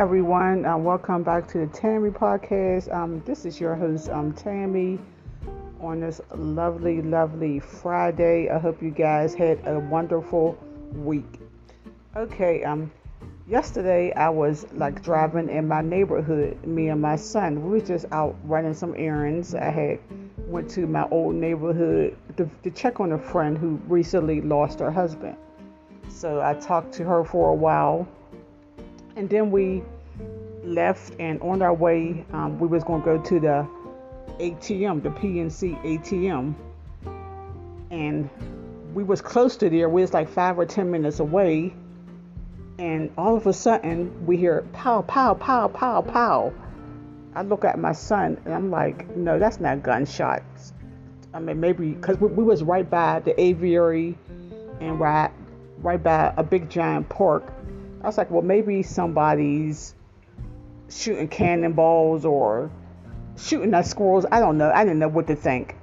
everyone. 0.00 0.64
Uh, 0.64 0.78
welcome 0.78 1.22
back 1.22 1.46
to 1.46 1.58
the 1.58 1.66
Tammy 1.66 2.08
podcast. 2.08 2.90
Um, 2.90 3.22
this 3.26 3.44
is 3.44 3.60
your 3.60 3.74
host, 3.74 4.08
um, 4.08 4.32
Tammy, 4.32 4.98
on 5.78 6.00
this 6.00 6.22
lovely, 6.34 7.02
lovely 7.02 7.60
Friday. 7.60 8.48
I 8.48 8.58
hope 8.58 8.82
you 8.82 8.92
guys 8.92 9.34
had 9.34 9.60
a 9.66 9.78
wonderful 9.78 10.56
week. 10.94 11.38
Okay, 12.16 12.64
um, 12.64 12.90
yesterday 13.46 14.10
I 14.14 14.30
was 14.30 14.64
like 14.72 15.02
driving 15.02 15.50
in 15.50 15.68
my 15.68 15.82
neighborhood. 15.82 16.64
Me 16.64 16.88
and 16.88 17.02
my 17.02 17.16
son, 17.16 17.62
we 17.62 17.68
were 17.68 17.84
just 17.84 18.06
out 18.10 18.34
running 18.44 18.72
some 18.72 18.94
errands. 18.96 19.54
I 19.54 19.68
had 19.68 19.98
went 20.46 20.70
to 20.70 20.86
my 20.86 21.06
old 21.10 21.34
neighborhood 21.34 22.16
to, 22.38 22.50
to 22.62 22.70
check 22.70 23.00
on 23.00 23.12
a 23.12 23.18
friend 23.18 23.58
who 23.58 23.78
recently 23.86 24.40
lost 24.40 24.78
her 24.80 24.90
husband. 24.90 25.36
So 26.08 26.40
I 26.40 26.54
talked 26.54 26.94
to 26.94 27.04
her 27.04 27.22
for 27.22 27.50
a 27.50 27.54
while 27.54 28.08
and 29.20 29.28
then 29.28 29.50
we 29.50 29.82
left 30.64 31.12
and 31.20 31.42
on 31.42 31.60
our 31.60 31.74
way 31.74 32.24
um, 32.32 32.58
we 32.58 32.66
was 32.66 32.82
going 32.84 33.02
to 33.02 33.04
go 33.04 33.18
to 33.22 33.38
the 33.38 33.68
atm 34.38 35.02
the 35.02 35.10
pnc 35.10 35.78
atm 35.84 36.54
and 37.90 38.30
we 38.94 39.04
was 39.04 39.20
close 39.20 39.58
to 39.58 39.68
there 39.68 39.90
we 39.90 40.00
was 40.00 40.14
like 40.14 40.26
five 40.26 40.58
or 40.58 40.64
ten 40.64 40.90
minutes 40.90 41.20
away. 41.20 41.74
And 42.78 43.12
all 43.18 43.36
of 43.36 43.46
a 43.46 43.52
sudden 43.52 44.26
we 44.26 44.38
hear 44.38 44.62
pow 44.72 45.02
pow 45.02 45.34
pow 45.34 45.68
pow 45.68 46.00
pow. 46.00 46.52
I 47.34 47.42
look 47.42 47.64
at 47.64 47.78
my 47.78 47.92
son 47.92 48.40
and 48.44 48.54
i'm 48.54 48.70
like 48.70 49.14
no 49.16 49.38
that's 49.38 49.60
not 49.60 49.82
gunshots. 49.82 50.72
I 51.34 51.40
mean 51.40 51.60
maybe 51.60 51.90
because 51.90 52.18
we, 52.18 52.28
we 52.28 52.42
was 52.42 52.62
right 52.62 52.88
by 52.88 53.20
the 53.20 53.38
aviary 53.38 54.16
and 54.80 54.98
right 54.98 55.30
right 55.78 56.02
by 56.02 56.32
a 56.36 56.42
big 56.42 56.70
giant 56.70 57.08
park 57.10 57.52
I 58.02 58.06
was 58.06 58.16
like, 58.16 58.30
well, 58.30 58.42
maybe 58.42 58.82
somebody's 58.82 59.94
shooting 60.88 61.28
cannonballs 61.28 62.24
or 62.24 62.70
shooting 63.36 63.74
at 63.74 63.86
squirrels. 63.86 64.24
I 64.30 64.40
don't 64.40 64.56
know. 64.56 64.70
I 64.70 64.84
didn't 64.84 65.00
know 65.00 65.08
what 65.08 65.26
to 65.26 65.36
think. 65.36 65.76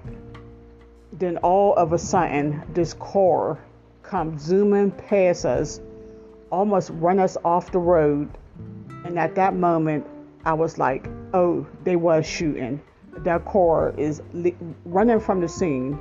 Then 1.13 1.37
all 1.37 1.75
of 1.75 1.93
a 1.93 1.99
sudden, 1.99 2.63
this 2.73 2.93
car 2.95 3.59
comes 4.01 4.41
zooming 4.41 4.91
past 4.91 5.45
us, 5.45 5.79
almost 6.49 6.89
run 6.93 7.19
us 7.19 7.37
off 7.45 7.71
the 7.71 7.79
road. 7.79 8.29
And 9.05 9.19
at 9.19 9.35
that 9.35 9.55
moment, 9.55 10.05
I 10.43 10.53
was 10.53 10.77
like, 10.77 11.07
oh, 11.33 11.67
they 11.83 11.95
was 11.95 12.25
shooting. 12.25 12.81
That 13.19 13.45
car 13.45 13.93
is 13.97 14.21
le- 14.33 14.51
running 14.85 15.19
from 15.19 15.41
the 15.41 15.49
scene. 15.49 15.99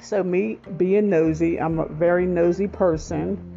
So 0.00 0.22
me 0.22 0.58
being 0.76 1.08
nosy, 1.10 1.58
I'm 1.60 1.78
a 1.78 1.86
very 1.86 2.26
nosy 2.26 2.68
person. 2.68 3.49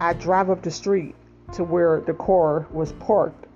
I 0.00 0.12
drive 0.12 0.50
up 0.50 0.62
the 0.62 0.70
street 0.70 1.14
to 1.52 1.62
where 1.62 2.00
the 2.00 2.14
car 2.14 2.66
was 2.72 2.92
parked. 2.92 3.46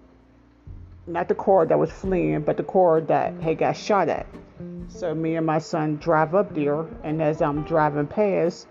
Not 1.06 1.28
the 1.28 1.34
car 1.34 1.66
that 1.66 1.78
was 1.78 1.90
fleeing, 1.90 2.42
but 2.42 2.56
the 2.56 2.62
car 2.62 3.00
that 3.00 3.34
had 3.40 3.58
got 3.58 3.76
shot 3.76 4.08
at. 4.08 4.26
So 4.88 5.14
me 5.14 5.36
and 5.36 5.46
my 5.46 5.58
son 5.58 5.96
drive 5.96 6.34
up 6.34 6.54
there, 6.54 6.86
and 7.02 7.20
as 7.20 7.42
I'm 7.42 7.64
driving 7.64 8.06
past, 8.06 8.68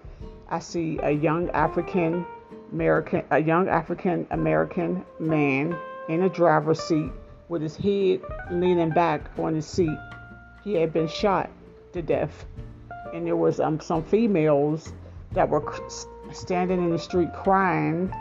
I 0.50 0.60
see 0.60 1.00
a 1.02 1.12
young 1.12 1.50
African 1.52 2.26
American, 2.72 3.24
a 3.32 3.40
young 3.40 3.68
African 3.68 4.28
American 4.32 5.06
man 5.20 5.78
in 6.10 6.24
a 6.24 6.30
driver's 6.30 6.82
seat 6.82 7.12
with 7.50 7.62
his 7.62 7.76
head 7.76 8.22
leaning 8.52 8.92
back 8.92 9.30
on 9.38 9.56
his 9.56 9.66
seat. 9.66 9.98
He 10.64 10.76
had 10.76 10.94
been 10.94 11.08
shot 11.08 11.50
to 11.94 12.02
death, 12.02 12.46
and 13.14 13.26
there 13.26 13.36
was 13.36 13.60
um, 13.60 13.80
some 13.80 14.04
females 14.04 14.94
that 15.32 15.50
were 15.50 15.62
standing 16.34 16.84
in 16.84 16.92
the 16.92 17.00
street 17.00 17.34
crying. 17.34 18.14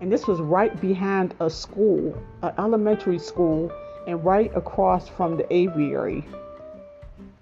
And 0.00 0.10
this 0.10 0.26
was 0.26 0.40
right 0.40 0.78
behind 0.80 1.34
a 1.40 1.50
school, 1.50 2.16
an 2.42 2.52
elementary 2.58 3.18
school, 3.18 3.70
and 4.06 4.24
right 4.24 4.50
across 4.56 5.08
from 5.08 5.36
the 5.36 5.52
aviary. 5.52 6.24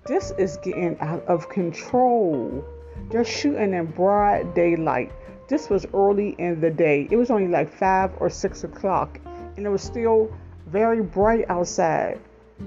This 0.07 0.33
is 0.39 0.57
getting 0.59 0.99
out 1.01 1.25
of 1.27 1.49
control. 1.49 2.65
They're 3.11 3.25
shooting 3.25 3.75
in 3.75 3.87
broad 3.87 4.55
daylight. 4.55 5.13
This 5.49 5.71
was 5.71 5.87
early 5.95 6.35
in 6.39 6.61
the 6.61 6.71
day. 6.71 7.09
It 7.11 7.17
was 7.17 7.31
only 7.31 7.49
like 7.49 7.73
five 7.73 8.11
or 8.19 8.29
six 8.29 8.65
o'clock, 8.65 9.21
and 9.57 9.65
it 9.65 9.69
was 9.69 9.83
still 9.83 10.33
very 10.67 11.03
bright 11.03 11.45
outside. 11.49 12.19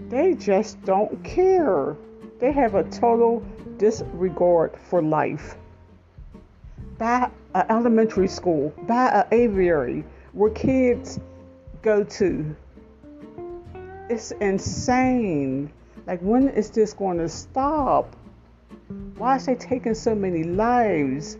They 0.09 0.35
just 0.35 0.81
don't 0.85 1.21
care. 1.23 1.95
They 2.39 2.51
have 2.51 2.75
a 2.75 2.83
total 2.85 3.43
disregard 3.77 4.71
for 4.89 5.01
life 5.01 5.57
by 7.01 7.23
an 7.23 7.31
uh, 7.55 7.65
elementary 7.71 8.27
school, 8.27 8.71
by 8.83 9.07
an 9.07 9.13
uh, 9.21 9.27
aviary 9.31 10.03
where 10.33 10.51
kids 10.51 11.19
go 11.81 12.03
to. 12.03 12.55
It's 14.07 14.29
insane. 14.33 15.73
Like, 16.05 16.19
when 16.19 16.49
is 16.49 16.69
this 16.69 16.93
going 16.93 17.17
to 17.17 17.27
stop? 17.27 18.15
Why 19.17 19.37
is 19.37 19.47
they 19.47 19.55
taking 19.55 19.95
so 19.95 20.13
many 20.13 20.43
lives? 20.43 21.39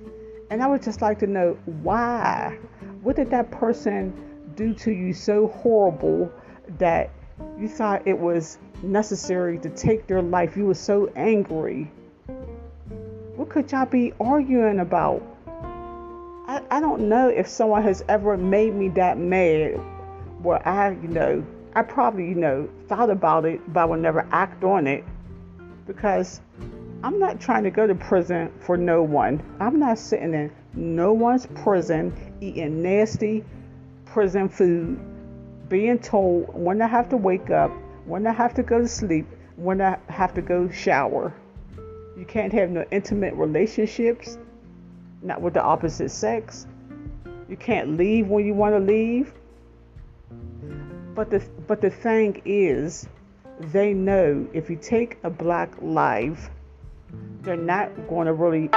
And 0.50 0.64
I 0.64 0.68
would 0.68 0.82
just 0.82 1.00
like 1.00 1.20
to 1.20 1.28
know 1.28 1.56
why. 1.84 2.58
What 3.04 3.16
did 3.16 3.30
that 3.30 3.52
person 3.52 4.14
do 4.56 4.74
to 4.74 4.92
you 4.92 5.14
so 5.14 5.46
horrible 5.46 6.32
that 6.80 7.12
you 7.60 7.68
thought 7.68 8.08
it 8.08 8.18
was 8.18 8.58
necessary 8.82 9.60
to 9.60 9.70
take 9.70 10.08
their 10.08 10.24
life? 10.24 10.58
You 10.58 10.66
were 10.66 10.74
so 10.74 11.12
angry. 11.16 11.92
What 13.36 13.50
could 13.50 13.72
y'all 13.72 13.86
be 13.86 14.12
arguing 14.20 14.80
about? 14.80 15.22
I, 16.52 16.62
I 16.70 16.80
don't 16.82 17.08
know 17.08 17.30
if 17.30 17.48
someone 17.48 17.82
has 17.84 18.04
ever 18.10 18.36
made 18.36 18.76
me 18.76 18.90
that 18.90 19.18
mad 19.18 19.80
where 20.42 20.68
I, 20.68 20.92
you 20.92 21.08
know, 21.08 21.46
I 21.76 21.82
probably, 21.82 22.28
you 22.28 22.36
know, 22.36 22.68
thought 22.90 23.10
about 23.10 23.46
it, 23.46 23.62
but 23.72 23.80
I 23.80 23.86
would 23.86 24.02
never 24.02 24.28
act 24.34 24.62
on 24.66 24.86
it 24.86 25.06
because 25.88 26.42
I'm 27.04 27.20
not 27.20 27.40
trying 27.40 27.64
to 27.64 27.72
go 27.72 27.88
to 27.88 27.96
prison 27.96 28.52
for 28.60 28.76
no 28.76 29.02
one. 29.02 29.42
I'm 29.62 29.80
not 29.80 29.98
sitting 29.98 30.34
in 30.34 30.52
no 30.74 31.14
one's 31.14 31.46
prison 31.46 32.14
eating 32.42 32.84
nasty 32.84 33.46
prison 34.04 34.50
food, 34.50 35.00
being 35.70 36.00
told 36.00 36.54
when 36.54 36.82
I 36.82 36.88
have 36.88 37.08
to 37.12 37.18
wake 37.18 37.50
up, 37.50 37.72
when 38.04 38.28
I 38.28 38.34
have 38.34 38.54
to 38.56 38.64
go 38.64 38.80
to 38.80 38.90
sleep, 38.90 39.26
when 39.56 39.80
I 39.80 39.98
have 40.10 40.34
to 40.34 40.42
go 40.42 40.70
shower. 40.70 41.34
You 42.18 42.26
can't 42.26 42.52
have 42.52 42.72
no 42.72 42.84
intimate 42.92 43.36
relationships 43.36 44.38
not 45.22 45.42
with 45.42 45.54
the 45.54 45.62
opposite 45.62 46.10
sex. 46.10 46.68
You 47.48 47.58
can't 47.58 47.98
leave 47.98 48.28
when 48.28 48.46
you 48.46 48.54
want 48.54 48.76
to 48.76 48.80
leave. 48.80 49.34
But 51.14 51.30
the 51.30 51.44
but 51.68 51.82
the 51.82 51.90
thing 51.90 52.42
is, 52.46 53.08
they 53.60 53.94
know 53.94 54.48
if 54.54 54.70
you 54.70 54.78
take 54.78 55.18
a 55.24 55.30
black 55.30 55.74
life, 55.82 56.50
they're 57.42 57.58
not 57.58 58.08
going 58.08 58.28
to 58.28 58.34
really, 58.34 58.70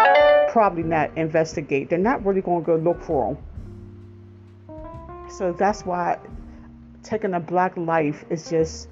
probably 0.51 0.83
not 0.83 1.17
investigate. 1.17 1.89
They're 1.89 1.99
not 1.99 2.25
really 2.27 2.41
going 2.41 2.63
to 2.63 2.67
go 2.67 2.77
look 2.77 3.03
for 3.03 3.35
them. 3.35 5.31
So 5.31 5.53
that's 5.53 5.85
why 5.85 6.19
taking 7.03 7.35
a 7.35 7.41
black 7.41 7.77
life 7.77 8.25
is 8.31 8.51
just 8.51 8.89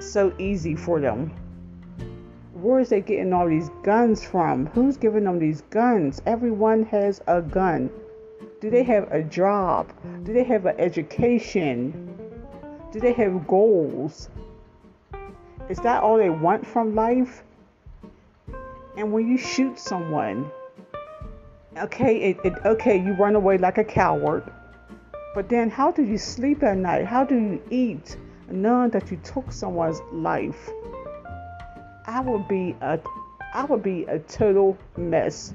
so 0.00 0.34
easy 0.38 0.74
for 0.74 1.00
them 1.00 1.32
where 2.62 2.78
is 2.78 2.90
they 2.90 3.00
getting 3.00 3.32
all 3.32 3.48
these 3.48 3.70
guns 3.82 4.24
from? 4.24 4.66
Who's 4.66 4.96
giving 4.96 5.24
them 5.24 5.40
these 5.40 5.62
guns? 5.70 6.22
Everyone 6.26 6.84
has 6.84 7.20
a 7.26 7.42
gun. 7.42 7.90
Do 8.60 8.70
they 8.70 8.84
have 8.84 9.10
a 9.10 9.24
job? 9.24 9.92
Do 10.22 10.32
they 10.32 10.44
have 10.44 10.66
an 10.66 10.78
education? 10.78 12.16
Do 12.92 13.00
they 13.00 13.12
have 13.14 13.48
goals? 13.48 14.28
Is 15.68 15.78
that 15.78 16.04
all 16.04 16.16
they 16.16 16.30
want 16.30 16.64
from 16.64 16.94
life? 16.94 17.42
And 18.96 19.12
when 19.12 19.26
you 19.26 19.38
shoot 19.38 19.76
someone, 19.78 20.48
okay, 21.76 22.30
it, 22.30 22.36
it, 22.44 22.52
okay, 22.64 22.96
you 22.96 23.14
run 23.14 23.34
away 23.34 23.58
like 23.58 23.78
a 23.78 23.84
coward. 23.84 24.44
But 25.34 25.48
then, 25.48 25.68
how 25.68 25.90
do 25.90 26.04
you 26.04 26.18
sleep 26.18 26.62
at 26.62 26.76
night? 26.76 27.06
How 27.06 27.24
do 27.24 27.34
you 27.34 27.62
eat, 27.70 28.16
knowing 28.48 28.90
that 28.90 29.10
you 29.10 29.16
took 29.24 29.50
someone's 29.50 30.00
life? 30.12 30.70
I 32.06 32.20
would 32.20 32.48
be 32.48 32.74
a 32.80 32.98
I 33.54 33.64
would 33.64 33.82
be 33.82 34.04
a 34.04 34.18
total 34.18 34.78
mess. 34.96 35.52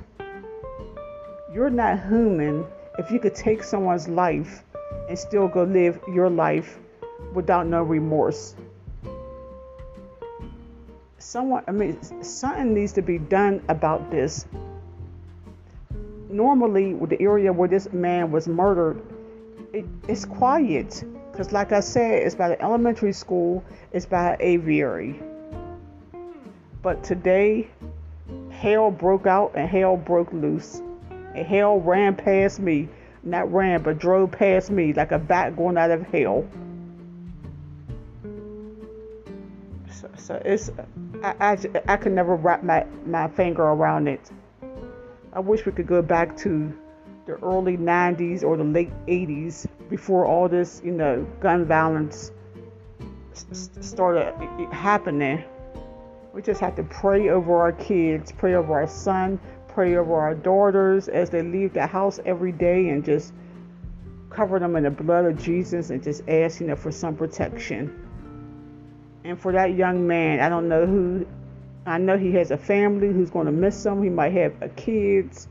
You're 1.52 1.70
not 1.70 2.08
human 2.08 2.66
if 3.00 3.12
you 3.12 3.20
could 3.20 3.36
take 3.36 3.64
someone's 3.64 4.08
life 4.08 4.64
and 5.10 5.18
still 5.18 5.48
go 5.48 5.64
live 5.64 6.00
your 6.14 6.30
life 6.30 6.80
without 7.34 7.68
no 7.68 7.82
remorse. 7.84 8.56
Someone, 11.18 11.64
I 11.68 11.72
mean, 11.72 12.02
something 12.24 12.74
needs 12.74 12.94
to 12.94 13.02
be 13.02 13.18
done 13.18 13.62
about 13.68 14.12
this. 14.12 14.46
Normally, 16.30 16.94
with 16.94 17.10
the 17.10 17.22
area 17.22 17.52
where 17.52 17.68
this 17.68 17.92
man 17.92 18.32
was 18.32 18.48
murdered, 18.48 19.02
it, 19.74 19.86
it's 20.08 20.24
quiet 20.24 21.04
because, 21.32 21.52
like 21.52 21.72
I 21.72 21.80
said, 21.80 22.24
it's 22.24 22.36
by 22.36 22.50
the 22.50 22.62
elementary 22.62 23.14
school, 23.14 23.64
it's 23.92 24.06
by 24.06 24.34
an 24.34 24.38
aviary. 24.42 25.20
But 26.88 27.04
today, 27.04 27.68
hell 28.50 28.92
broke 28.92 29.28
out 29.28 29.52
and 29.56 29.68
hell 29.68 29.98
broke 29.98 30.32
loose. 30.32 30.82
And 31.36 31.46
hell 31.46 31.82
ran 31.82 32.16
past 32.16 32.62
me 32.62 32.88
not 33.24 33.52
ran, 33.52 33.84
but 33.84 34.00
drove 34.00 34.32
past 34.32 34.72
me 34.72 34.94
like 34.94 35.12
a 35.12 35.20
bat 35.20 35.58
going 35.58 35.78
out 35.78 35.92
of 35.92 36.04
hell. 36.04 36.48
So, 39.92 40.10
so 40.16 40.42
it's, 40.46 40.72
I, 41.22 41.36
I, 41.42 41.58
I 41.90 41.98
could 41.98 42.14
never 42.14 42.38
wrap 42.38 42.64
my, 42.64 42.86
my 43.06 43.28
finger 43.28 43.64
around 43.64 44.08
it. 44.08 44.32
I 45.34 45.42
wish 45.42 45.66
we 45.66 45.74
could 45.74 45.88
go 45.88 46.02
back 46.02 46.38
to 46.38 46.74
the 47.26 47.34
early 47.44 47.76
90s 47.76 48.46
or 48.46 48.56
the 48.56 48.64
late 48.64 48.94
80s 49.08 49.68
before 49.90 50.26
all 50.26 50.48
this, 50.48 50.82
you 50.86 50.94
know, 50.94 51.28
gun 51.42 51.66
violence 51.66 52.32
started 53.34 54.34
happening. 54.72 55.44
We 56.38 56.44
just 56.44 56.62
have 56.62 56.76
to 56.76 56.84
pray 56.84 57.30
over 57.30 57.60
our 57.60 57.72
kids, 57.72 58.32
pray 58.32 58.54
over 58.54 58.72
our 58.72 58.86
son, 58.86 59.40
pray 59.68 59.96
over 59.96 60.14
our 60.14 60.36
daughters 60.36 61.08
as 61.08 61.32
they 61.32 61.42
leave 61.42 61.74
the 61.74 61.88
house 61.88 62.20
every 62.28 62.52
day 62.52 62.90
and 62.90 63.04
just 63.04 63.34
cover 64.30 64.60
them 64.60 64.76
in 64.76 64.84
the 64.84 64.92
blood 64.92 65.26
of 65.26 65.42
Jesus 65.42 65.90
and 65.90 66.04
just 66.04 66.22
ask, 66.30 66.62
you 66.62 66.68
know, 66.68 66.76
for 66.76 66.92
some 66.92 67.16
protection. 67.16 67.92
And 69.24 69.42
for 69.42 69.52
that 69.52 69.74
young 69.74 70.06
man, 70.06 70.40
I 70.40 70.48
don't 70.48 70.70
know 70.70 70.86
who, 70.86 71.26
I 71.88 71.98
know 71.98 72.20
he 72.20 72.32
has 72.34 72.52
a 72.52 72.58
family 72.58 73.08
who's 73.08 73.32
going 73.32 73.48
to 73.48 73.52
miss 73.52 73.84
him. 73.84 74.04
He 74.04 74.10
might 74.12 74.34
have 74.34 74.54
kids, 74.76 75.48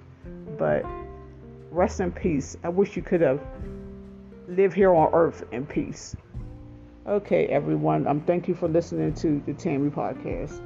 but 0.56 0.84
rest 1.72 1.98
in 1.98 2.12
peace. 2.12 2.56
I 2.62 2.68
wish 2.68 2.94
you 2.94 3.02
could 3.02 3.22
have 3.22 3.40
lived 4.46 4.76
here 4.76 4.94
on 4.94 5.12
earth 5.12 5.42
in 5.50 5.66
peace. 5.66 6.14
Okay, 7.08 7.46
everyone. 7.46 8.06
Um, 8.06 8.20
thank 8.20 8.46
you 8.46 8.54
for 8.54 8.68
listening 8.68 9.14
to 9.14 9.42
the 9.46 9.52
Tammy 9.52 9.90
podcast. 9.90 10.60